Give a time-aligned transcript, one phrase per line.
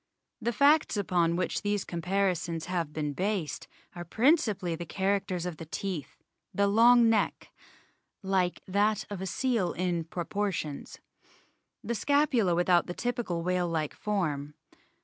[0.41, 5.65] The facts upon which these comparisons have been based are principally the characters of the
[5.67, 7.49] teeth, the long neck
[8.23, 10.97] "like that of a seal in proportions"
[11.83, 14.55] the scapula without the typical whale like form.